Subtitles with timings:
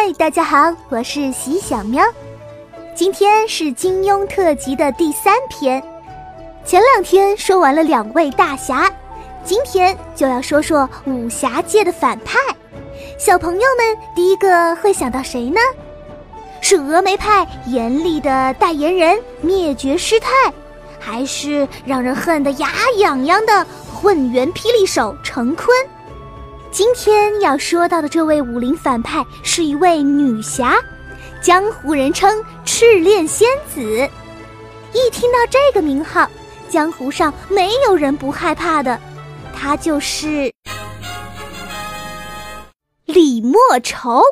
[0.00, 2.04] 嗨，大家好，我是喜小喵。
[2.94, 5.82] 今天是金庸特辑的第三篇。
[6.64, 8.88] 前两天说完了两位大侠，
[9.42, 12.38] 今天就要说说武侠界的反派。
[13.18, 15.58] 小朋友们第一个会想到谁呢？
[16.60, 20.30] 是峨眉派严厉的代言人灭绝师太，
[21.00, 25.76] 还是让人恨得牙痒痒的混元霹雳手陈坤？
[26.78, 30.76] 今天要说到的这位武林反派是一位女侠，
[31.42, 33.80] 江湖人称赤练仙子。
[34.92, 36.30] 一听到这个名号，
[36.68, 38.96] 江湖上没有人不害怕的，
[39.52, 40.54] 她就是
[43.06, 44.22] 李莫愁。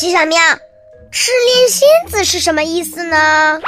[0.00, 0.38] 西小喵，
[1.12, 3.60] 赤练仙子是什么意思呢？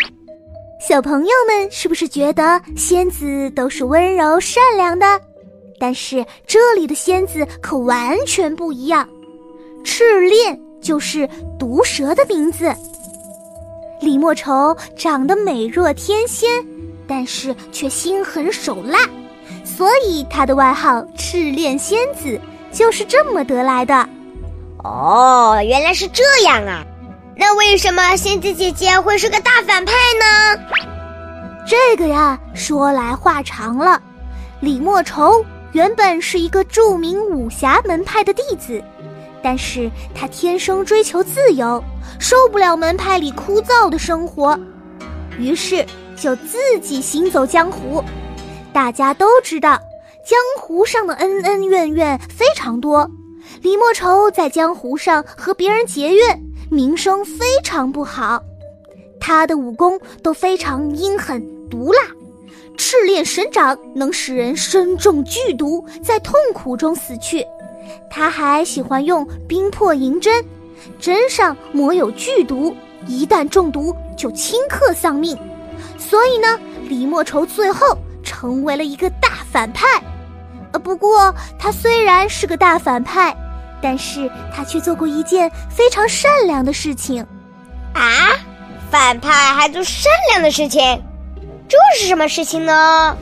[0.80, 5.04] 小朋友们是不是觉得仙子都是温柔善良的？
[5.78, 9.06] 但是这里的仙子可完全不一样，
[9.84, 12.74] 赤练就是毒蛇的名字。
[14.00, 16.48] 李莫愁长得美若天仙，
[17.06, 19.00] 但是却心狠手辣，
[19.66, 22.40] 所以她的外号“赤练仙子”
[22.72, 24.08] 就是这么得来的。
[24.82, 26.84] 哦，原来是这样啊！
[27.36, 30.60] 那为什么仙子姐姐会是个大反派呢？
[31.66, 34.00] 这个呀，说来话长了。
[34.60, 38.82] 李莫愁原本是一个著名武侠门派的弟子，
[39.42, 41.82] 但是他天生追求自由，
[42.18, 44.58] 受不了门派里枯燥的生活，
[45.38, 48.02] 于是就自己行走江湖。
[48.72, 49.80] 大家都知道，
[50.24, 53.08] 江湖上的恩恩怨怨非常多。
[53.60, 56.40] 李莫愁在江湖上和别人结怨，
[56.70, 58.42] 名声非常不好。
[59.20, 61.40] 他的武功都非常阴狠
[61.70, 62.00] 毒辣，
[62.76, 67.44] 赤练神掌能使人身中剧毒，在痛苦中死去。
[68.10, 70.44] 他还喜欢用冰魄银针，
[70.98, 72.74] 针上抹有剧毒，
[73.06, 75.38] 一旦中毒就顷刻丧命。
[75.98, 76.58] 所以呢，
[76.88, 79.86] 李莫愁最后成为了一个大反派。
[80.72, 83.36] 呃，不过他虽然是个大反派。
[83.82, 87.26] 但是他却做过一件非常善良的事情，
[87.92, 88.38] 啊！
[88.90, 90.80] 反派还做善良的事情，
[91.68, 93.16] 这是什么事情呢？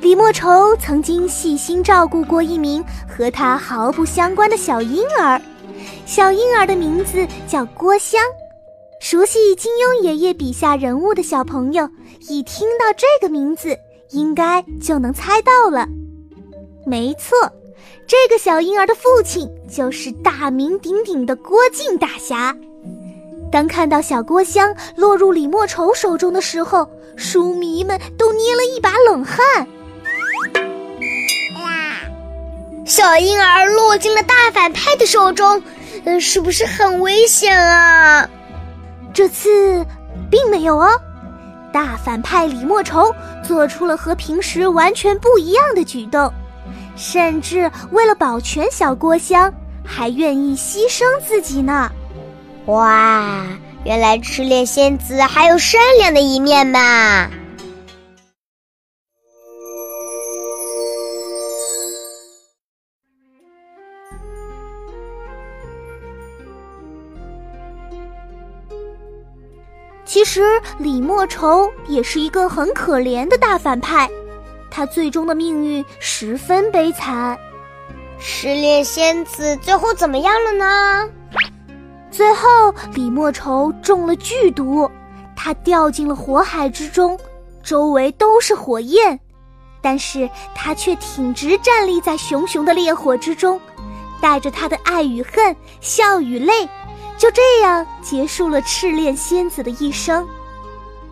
[0.00, 5.40] 李莫愁曾经细心照顾过一名和他毫不相关的小婴儿，
[6.04, 8.20] 小婴儿的名字叫郭襄。
[9.00, 11.88] 熟悉金庸爷爷笔下人物的小朋友，
[12.28, 13.78] 一听到这个名字，
[14.10, 15.86] 应该就能猜到了。
[16.86, 17.36] 没错。
[18.12, 22.54] 这个小婴儿的父亲就是大名鼎鼎的郭靖大侠。
[23.50, 26.86] 当看到小郭襄落入李莫愁手中的时候，
[27.16, 29.66] 书迷们都捏了一把冷汗。
[32.84, 35.62] 小婴儿落进了大反派的手中，
[36.04, 38.28] 呃，是不是很危险啊？
[39.14, 39.86] 这次
[40.30, 40.90] 并没有哦，
[41.72, 43.10] 大反派李莫愁
[43.42, 46.30] 做出了和平时完全不一样的举动。
[46.94, 49.52] 甚至为了保全小郭襄，
[49.84, 51.90] 还愿意牺牲自己呢。
[52.66, 53.46] 哇，
[53.84, 57.28] 原来赤练仙子还有善良的一面嘛！
[70.04, 70.42] 其实
[70.78, 74.08] 李莫愁也是一个很可怜的大反派。
[74.74, 77.38] 他最终的命运十分悲惨，
[78.18, 81.10] 失恋仙子最后怎么样了呢？
[82.10, 84.90] 最后李莫愁中了剧毒，
[85.36, 87.18] 他掉进了火海之中，
[87.62, 89.20] 周围都是火焰，
[89.82, 93.60] 但是他却挺直站立在熊熊的烈火之中，
[94.22, 96.66] 带着他的爱与恨、笑与泪，
[97.18, 100.26] 就这样结束了赤练仙子的一生。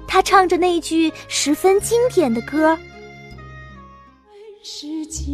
[0.09, 2.79] 他唱着那句十分经典的歌。
[4.63, 5.27] 世间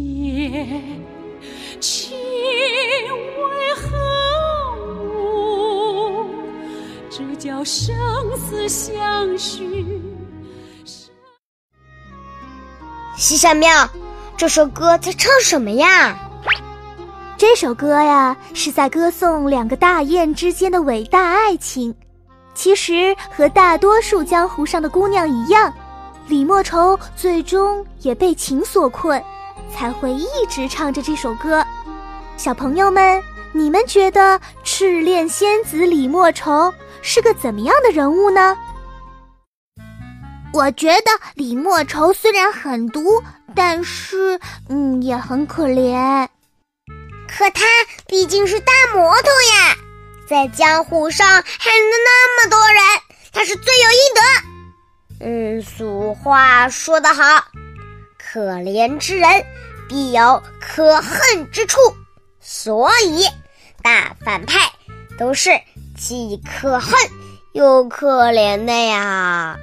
[1.81, 3.97] 情为何
[5.03, 6.25] 物？
[7.09, 7.93] 这叫生
[8.37, 10.01] 死相许。
[13.17, 13.89] 西山庙，
[14.37, 16.17] 这首歌在唱什么呀？
[17.37, 21.93] 这首歌呀，是在歌颂两个大雁之间的伟大爱情。
[22.55, 25.73] 其实和大多数江湖上的姑娘一样。
[26.27, 29.23] 李莫愁最终也被情所困，
[29.73, 31.65] 才会一直唱着这首歌。
[32.35, 38.57] 小朋友们，你们觉得赤练仙子李莫愁是个怎么样的人物呢？
[40.53, 43.23] 我觉得李莫愁虽然很毒，
[43.55, 44.37] 但是
[44.67, 46.27] 嗯也很可怜。
[47.29, 47.63] 可他
[48.05, 49.75] 毕竟是大魔头呀，
[50.27, 51.43] 在江湖上害了
[52.03, 52.83] 那么多人，
[53.31, 54.56] 他是罪有应得。
[55.57, 57.23] 嗯，俗话说得好，
[58.19, 59.27] 可怜之人
[59.89, 61.79] 必有可恨之处，
[62.39, 63.25] 所以
[63.81, 64.71] 大反派
[65.17, 65.49] 都是
[65.97, 66.93] 既可恨
[67.53, 69.57] 又可怜的呀。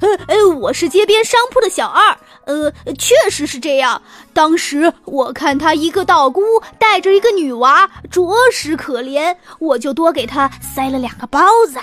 [0.00, 2.14] 呃，我是街边商铺的小二，
[2.44, 4.02] 呃，确实是这样。
[4.34, 6.42] 当时我看他一个道姑
[6.78, 11.40] 带着一个女娃，着实可怜，我就多给他塞了两个包
[11.72, 11.78] 子。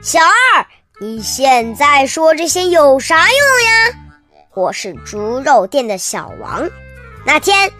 [0.00, 0.66] 小二，
[1.00, 3.98] 你现在说这些有啥用呀？
[4.54, 6.68] 我是猪肉店的小王。
[7.24, 7.70] 那天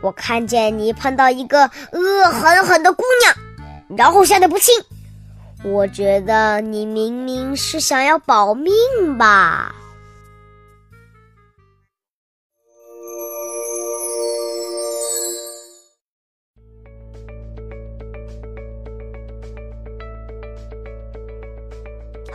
[0.00, 4.74] 我看见你碰到一个恶狠狠的姑娘，然后吓得不轻。
[5.62, 8.72] 我觉得你明明是想要保命
[9.18, 9.74] 吧。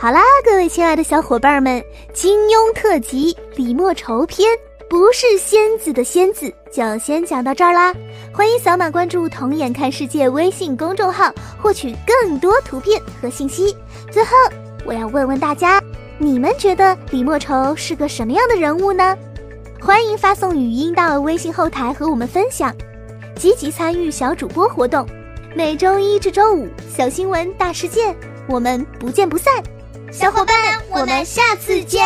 [0.00, 1.84] 好啦，各位亲爱的小伙伴们，
[2.14, 4.48] 金庸特辑《李莫愁篇》
[4.88, 7.92] 不是仙子的仙子，就先讲到这儿啦。
[8.32, 13.76] 欢迎扫码关注“童眼看世界”微信公众号，获取更多图片和信息。
[14.08, 14.30] 最后，
[14.86, 15.82] 我要问问大家，
[16.16, 19.18] 你们觉得李莫愁是个什么样的人物呢？
[19.80, 22.72] 欢迎发送语音到微信后台和我们分享，
[23.34, 25.04] 积极参与小主播活动。
[25.56, 28.14] 每周一至周五，小新闻大事件，
[28.46, 29.60] 我们不见不散。
[30.10, 30.56] 小伙伴，
[30.90, 32.02] 我们下次见。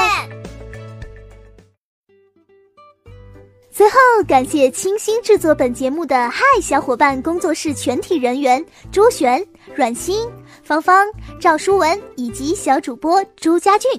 [3.71, 3.97] 最后，
[4.27, 9.45] 感谢清心制作本节目的嗨小伙伴工作室全体人员：周璇、
[9.75, 10.29] 阮欣、
[10.65, 11.07] 芳芳、
[11.41, 13.91] 赵书文以及小主播朱家俊。